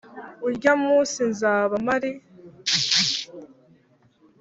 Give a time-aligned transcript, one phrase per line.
[0.47, 2.11] Urya munsi nzaba mari